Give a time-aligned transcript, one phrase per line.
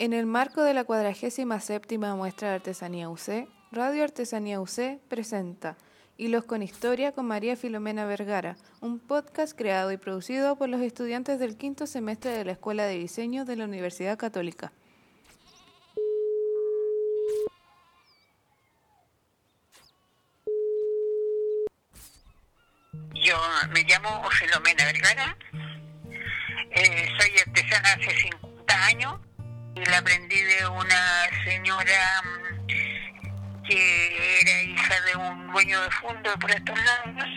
[0.00, 1.44] En el marco de la 47
[2.16, 5.76] muestra de Artesanía UC, Radio Artesanía UC presenta
[6.16, 11.38] Hilos con Historia con María Filomena Vergara, un podcast creado y producido por los estudiantes
[11.38, 14.72] del quinto semestre de la Escuela de Diseño de la Universidad Católica.
[23.12, 23.36] Yo
[23.74, 25.36] me llamo Filomena Vergara,
[26.70, 29.29] eh, soy artesana hace 50 años
[29.80, 32.66] y la aprendí de una señora mm,
[33.64, 37.28] que era hija de un dueño de fondo por estos lados,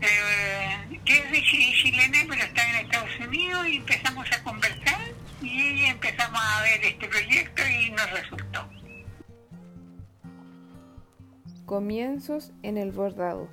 [0.00, 5.00] eh, que es de chilena pero está en Estados Unidos y empezamos a conversar
[5.40, 8.68] y empezamos a ver este proyecto y nos resultó.
[11.66, 13.48] Comienzos en el bordado.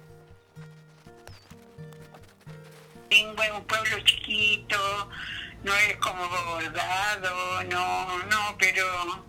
[3.10, 4.78] Tengo un pueblo chiquito,
[5.64, 9.26] no es como bordado, no, no, pero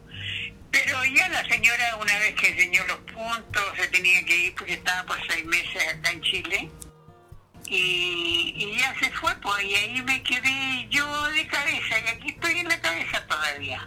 [0.70, 4.74] pero ya la señora una vez que enseñó los puntos se tenía que ir porque
[4.74, 6.70] estaba por seis meses acá en Chile
[7.66, 12.28] y, y ya se fue pues y ahí me quedé yo de cabeza y aquí
[12.30, 13.86] estoy en la cabeza todavía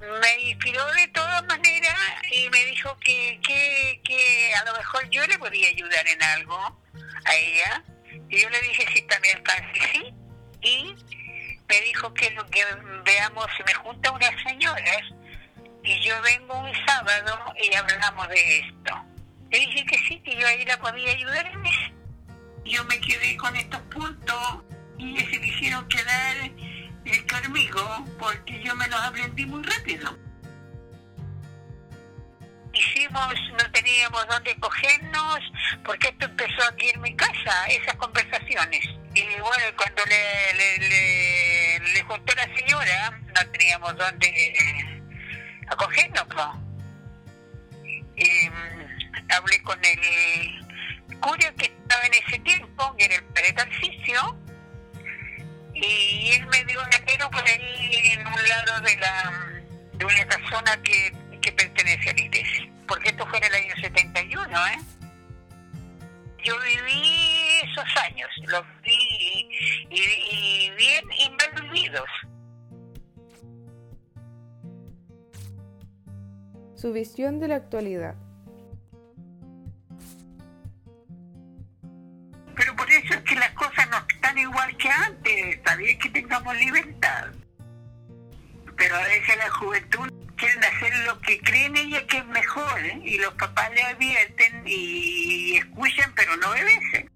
[0.00, 1.98] me inspiró de todas maneras
[2.30, 6.80] y me dijo que, que, que a lo mejor yo le podía ayudar en algo
[7.24, 7.84] a ella.
[8.28, 9.42] Y yo le dije, sí, también
[9.74, 10.14] sí, sí.
[10.60, 10.96] Y
[11.68, 12.64] me dijo que lo que
[13.04, 15.02] veamos, si me junta unas señoras
[15.84, 18.94] y yo vengo un sábado y hablamos de esto.
[19.50, 21.50] Le dije que sí, que yo ahí la podía ayudar.
[22.64, 24.64] Yo me quedé con estos puntos
[24.98, 26.50] y se quisieron quedar
[27.30, 30.16] conmigo porque yo me los aprendí muy rápido.
[32.72, 35.40] Hicimos, no teníamos dónde cogernos,
[35.84, 38.97] porque esto empezó aquí en mi casa, esas conversaciones.
[39.18, 44.32] Y bueno, cuando le, le, le, le juntó la señora, no teníamos dónde
[45.66, 46.26] acogernos.
[48.16, 53.54] Y, mm, hablé con el curio que estaba en ese tiempo, que era el padre
[55.74, 59.32] y él me dio un dinero por ahí en un lado de la
[59.94, 63.74] de una casona que, que pertenece a la iglesia, porque esto fue en el año
[63.80, 64.97] 71, ¿eh?
[66.44, 69.48] Yo viví esos años, los vi
[69.90, 72.08] y, bien y mal vividos.
[76.74, 78.14] Su visión de la actualidad.
[82.54, 83.98] Pero por eso es que las cosas no
[84.40, 87.28] igual que antes, está bien que tengamos libertad.
[88.76, 93.00] Pero a veces la juventud quieren hacer lo que creen ellas que es mejor, ¿eh?
[93.04, 97.10] y los papás le advierten y escuchan, pero no obedecen.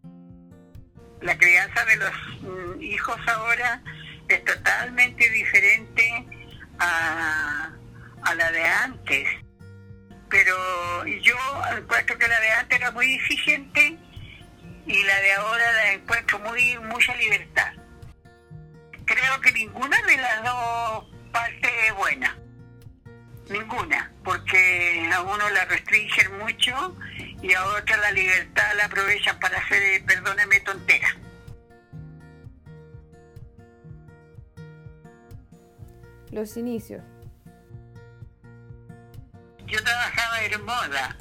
[1.21, 3.83] La crianza de los mm, hijos ahora
[4.29, 6.27] es totalmente diferente
[6.79, 7.71] a,
[8.23, 9.29] a la de antes.
[10.31, 11.37] Pero yo
[11.77, 13.99] encuentro que la de antes era muy exigente
[14.87, 17.73] y la de ahora la encuentro muy mucha libertad.
[19.05, 22.37] Creo que ninguna de las dos partes es buena.
[23.51, 26.97] Ninguna, porque a uno la restringen mucho
[27.43, 31.09] y a otra la libertad la aprovechan para hacer, perdóneme, tontera.
[36.31, 37.03] Los inicios.
[39.67, 41.17] Yo trabajaba en moda,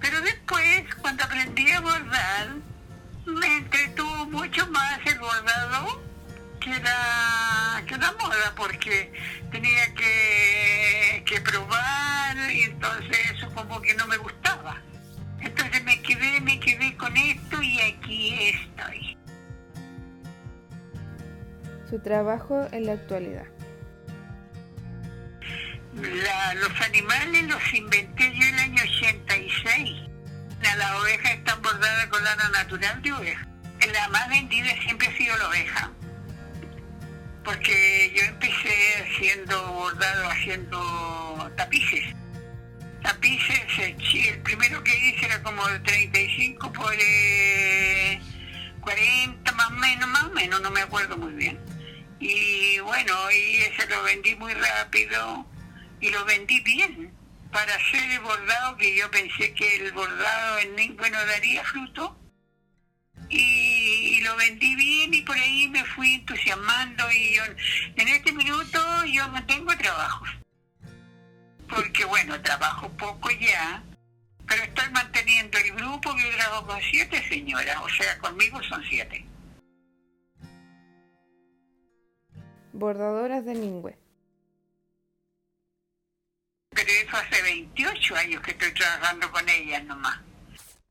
[0.00, 2.48] pero después, cuando aprendí a bordar,
[3.26, 6.02] me entretuvo mucho más el bordado
[6.60, 9.12] que la, que la moda, porque
[9.50, 14.35] tenía que, que probar y entonces eso como que no me gustaba.
[16.06, 19.18] Quedé, me quedé con esto y aquí estoy.
[21.90, 23.46] Su trabajo en la actualidad.
[25.94, 30.06] los animales los inventé yo en el año 86
[30.74, 33.46] las ovejas están bordadas con lana natural de oveja.
[33.92, 35.90] La más vendida siempre ha sido la oveja.
[37.44, 42.05] Porque yo empecé haciendo bordado, haciendo tapices.
[43.06, 46.98] Tapices, el primero que hice era como de 35 por 40,
[48.90, 51.56] eh, más o menos, más o menos, no me acuerdo muy bien.
[52.18, 55.46] Y bueno, y ese lo vendí muy rápido
[56.00, 57.14] y lo vendí bien
[57.52, 62.18] para hacer el bordado, que yo pensé que el bordado en ningún no daría fruto.
[63.28, 67.44] Y, lo vendí bien y por ahí me fui entusiasmando y yo,
[67.94, 70.24] en este minuto yo no tengo trabajo.
[71.68, 73.82] Porque bueno, trabajo poco ya,
[74.46, 79.26] pero estoy manteniendo el grupo que trabajo con siete señoras, o sea, conmigo son siete.
[82.78, 83.96] bordadoras de Ningüe.
[86.70, 90.18] Pero eso hace 28 años que estoy trabajando con ellas nomás.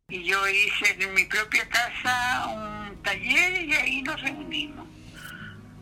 [0.09, 4.87] Y yo hice en mi propia casa un taller y ahí nos reunimos.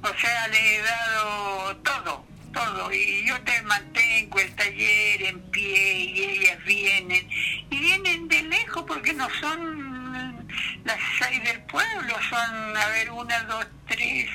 [0.04, 2.94] O sea, le he dado todo, todo.
[2.94, 7.30] Y yo te mantengo el taller en pie y ellas vienen.
[7.70, 10.48] Y vienen de lejos porque no son
[10.86, 14.30] las seis del pueblo, son, a ver, una, dos, tres,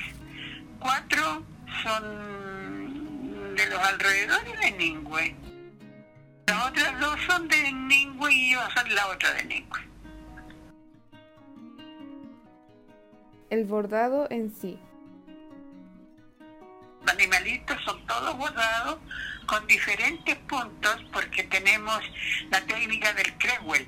[0.79, 1.43] cuatro,
[1.83, 5.35] son de los alrededores de Ningüe.
[6.47, 9.89] Las otras dos son de Ningüe y yo soy la otra de Ningüe.
[13.49, 14.79] El bordado en sí.
[17.09, 18.99] Animalitos son todos bordados
[19.45, 21.99] con diferentes puntos porque tenemos
[22.51, 23.87] la técnica del Crewell.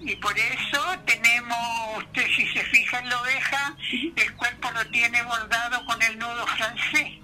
[0.00, 1.58] Y por eso tenemos,
[1.98, 3.76] usted si se fija en la oveja,
[4.16, 7.20] el cuerpo lo tiene bordado con el nudo francés.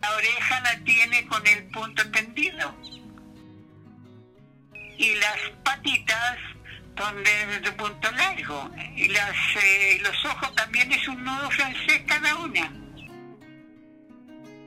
[0.00, 2.74] La oreja la tiene con el punto tendido.
[4.98, 6.38] Y las patitas
[6.96, 8.70] son de, de punto largo.
[8.96, 12.81] Y las, eh, los ojos también es un nudo francés cada una.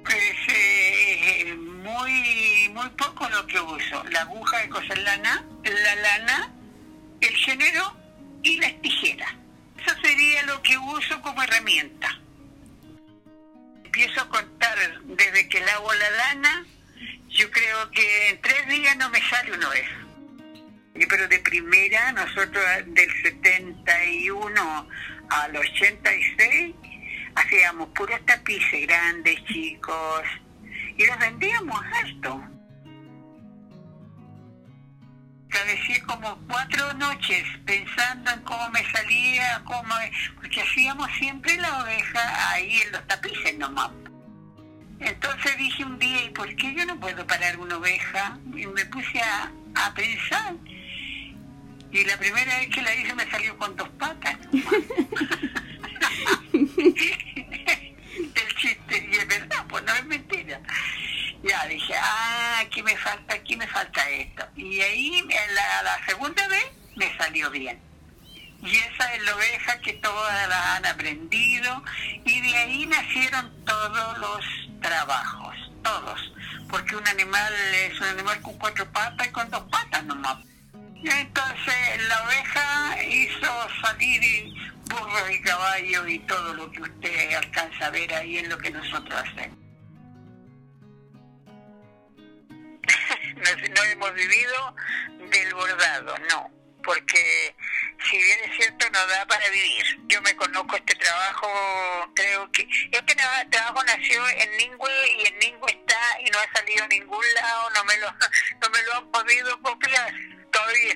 [0.10, 4.04] Es eh, muy, muy poco lo que uso.
[4.12, 6.54] La aguja de coser lana, la lana,
[7.22, 7.96] el género
[8.44, 9.34] y las tijeras.
[9.78, 12.20] Eso sería lo que uso como herramienta.
[13.84, 16.66] Empiezo a contar desde que lavo la lana,
[17.30, 19.88] yo creo que en tres días no me sale una vez.
[21.10, 24.88] Pero de primera, nosotros del 71
[25.30, 26.76] al 86
[27.36, 30.24] hacíamos puros tapices grandes, chicos,
[30.98, 32.42] y los vendíamos alto.
[35.50, 39.94] Cabecí como cuatro noches pensando en cómo me salía, cómo,
[40.36, 43.92] porque hacíamos siempre la oveja ahí en los tapices nomás.
[45.00, 48.38] Entonces dije un día, ¿y por qué yo no puedo parar una oveja?
[48.54, 50.56] Y me puse a, a pensar.
[51.92, 54.38] Y la primera vez que la hice me salió con dos patas.
[56.56, 60.62] el chiste, y es verdad, pues no es mentira.
[61.48, 64.48] Ya dije, ah, aquí me falta, aquí me falta esto.
[64.56, 66.66] Y ahí, la, la segunda vez,
[66.96, 67.80] me salió bien.
[68.64, 71.84] Y esa es la oveja que todas la han aprendido.
[72.26, 74.44] Y de ahí nacieron todos los
[74.82, 76.34] trabajos, todos.
[76.68, 80.38] Porque un animal es un animal con cuatro patas y con dos patas nomás.
[81.04, 84.52] Entonces la oveja hizo salir
[84.90, 88.72] burros y caballos y todo lo que usted alcanza a ver ahí en lo que
[88.72, 89.65] nosotros hacemos.
[93.36, 94.76] No, no hemos vivido
[95.30, 96.52] del bordado, no,
[96.84, 97.56] porque
[98.10, 99.84] si bien es cierto no da para vivir.
[100.08, 101.48] Yo me conozco este trabajo,
[102.14, 103.16] creo que este
[103.50, 107.70] trabajo nació en Ningüe y en Ningüe está y no ha salido a ningún lado,
[107.72, 108.12] no me lo,
[108.62, 110.14] no me lo han podido copiar
[110.52, 110.96] todavía.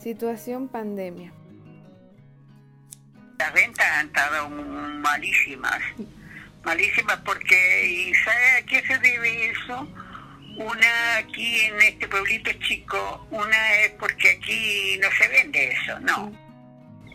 [0.00, 1.32] Situación pandemia.
[3.38, 5.80] Las ventas han estado malísimas,
[6.64, 9.88] malísimas porque, ¿y sabe a qué se debe eso?
[10.56, 16.32] Una aquí en este pueblito chico, una es porque aquí no se vende eso, no.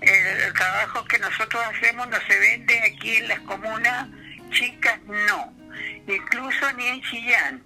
[0.02, 4.08] El, el trabajo que nosotros hacemos no se vende aquí en las comunas
[4.52, 5.54] chicas, no.
[6.08, 7.64] Incluso ni en Chillán.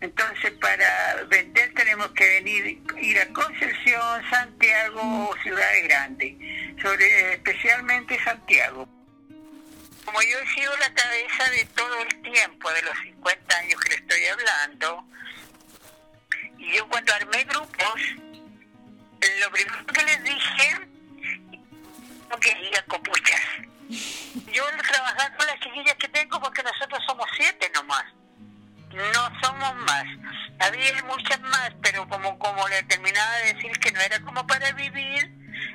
[0.00, 6.34] Entonces, para vender tenemos que venir, ir a Concepción, Santiago o ciudades grandes,
[6.80, 8.88] sobre, especialmente Santiago.
[10.08, 13.90] Como yo he sido la cabeza de todo el tiempo, de los 50 años que
[13.90, 15.04] le estoy hablando,
[16.56, 18.00] y yo cuando armé grupos,
[19.40, 20.88] lo primero que les dije,
[22.30, 23.42] no quería copuchas.
[24.50, 28.06] Yo trabajar con las chiquillas que tengo porque nosotros somos siete nomás
[28.98, 30.04] no somos más.
[30.60, 34.72] Había muchas más, pero como, como le terminaba de decir que no era como para
[34.72, 35.30] vivir,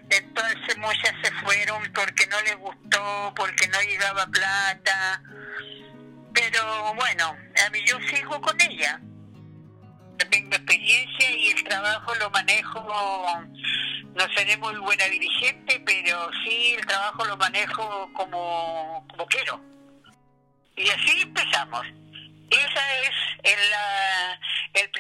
[0.10, 5.22] entonces muchas se fueron porque no les gustó, porque no llegaba plata.
[6.34, 9.00] Pero bueno, a mí yo sigo con ella.
[10.30, 13.44] Tengo experiencia y el trabajo lo manejo,
[14.16, 19.62] no seré muy buena dirigente, pero sí el trabajo lo manejo como, como quiero.
[20.76, 21.86] Y así empezamos.
[22.50, 23.10] Esa es
[23.44, 24.92] el, el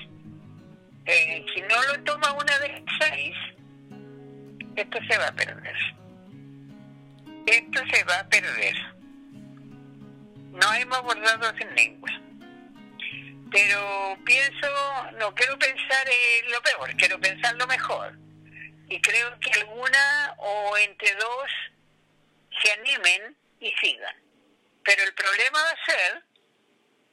[1.06, 3.36] Eh, si no lo toma una de las seis,
[4.76, 5.76] esto se va a perder.
[7.46, 8.93] Esto se va a perder.
[10.54, 12.10] No hemos abordado sin lengua.
[13.52, 18.14] Pero pienso, no quiero pensar en lo peor, quiero pensar lo mejor.
[18.88, 21.50] Y creo que alguna o entre dos
[22.62, 24.16] se animen y sigan.
[24.84, 26.24] Pero el problema va a ser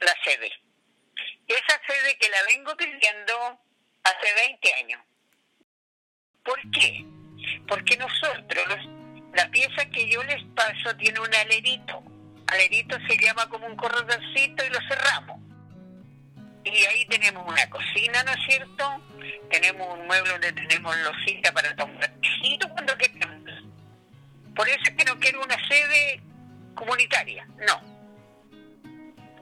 [0.01, 0.53] la sede.
[1.47, 3.61] Esa sede que la vengo pidiendo
[4.05, 5.03] hace 20 años.
[6.45, 7.05] ¿Por qué?
[7.67, 8.79] Porque nosotros,
[9.35, 12.03] la pieza que yo les paso tiene un alerito.
[12.51, 15.41] Alerito se llama como un corredorcito y lo cerramos.
[16.65, 19.03] Y ahí tenemos una cocina, ¿no es cierto?
[19.51, 22.11] Tenemos un mueble donde tenemos losita para tomar
[22.75, 23.41] cuando queremos
[24.55, 26.21] por eso es que no quiero una sede
[26.75, 27.81] comunitaria, no.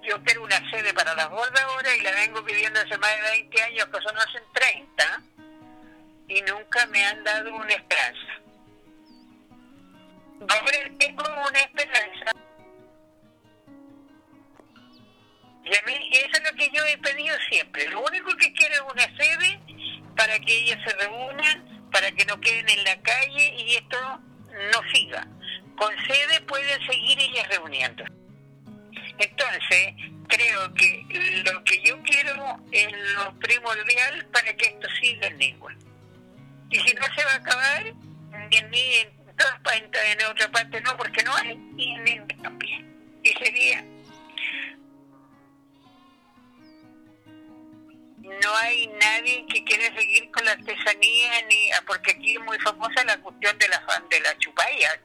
[0.02, 3.62] Yo quiero una sede para las bordadoras y la vengo pidiendo hace más de 20
[3.62, 5.22] años, que son hace 30,
[6.28, 8.32] y nunca me han dado una esperanza.
[10.48, 11.77] Ahora tengo una esperanza.
[16.92, 17.88] He pedido siempre.
[17.88, 19.60] Lo único que quiero es una sede
[20.16, 24.20] para que ellas se reúnan, para que no queden en la calle y esto
[24.72, 25.26] no siga.
[25.76, 28.04] Con sede pueden seguir ellas reuniendo.
[29.18, 29.94] Entonces,
[30.28, 35.74] creo que lo que yo quiero es lo primordial para que esto siga en lengua.
[36.70, 39.18] Y si no se va a acabar, en, en
[39.62, 40.96] partes, en otra parte no,
[49.94, 53.82] seguir con la artesanía, ni ah, porque aquí es muy famosa la cuestión de la,
[54.10, 55.00] de la chupalla,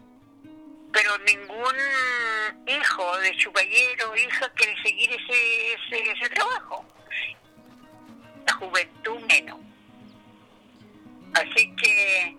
[0.91, 1.75] pero ningún
[2.67, 6.85] hijo de chupallero hija quiere seguir ese, ese, ese trabajo.
[8.45, 9.59] La juventud menos.
[11.33, 12.35] Así que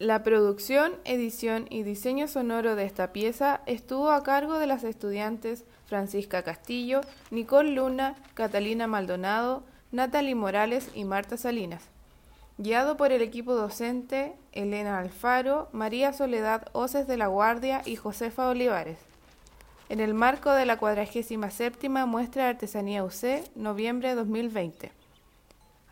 [0.02, 5.64] La producción, edición y diseño sonoro de esta pieza estuvo a cargo de las estudiantes
[5.86, 11.84] Francisca Castillo, Nicole Luna, Catalina Maldonado, Natalie Morales y Marta Salinas.
[12.58, 18.48] Guiado por el equipo docente Elena Alfaro, María Soledad Oces de la Guardia y Josefa
[18.48, 18.98] Olivares.
[19.88, 24.90] En el marco de la 47 Muestra de Artesanía UC, noviembre 2020.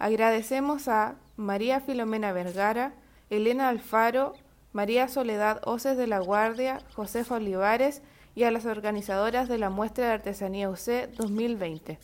[0.00, 2.92] Agradecemos a María Filomena Vergara,
[3.30, 4.34] Elena Alfaro,
[4.72, 8.02] María Soledad Oces de la Guardia, Josefa Olivares
[8.34, 11.98] y a las organizadoras de la Muestra de Artesanía UC 2020.